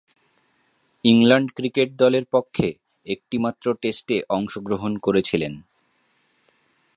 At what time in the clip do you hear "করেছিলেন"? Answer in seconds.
4.97-5.53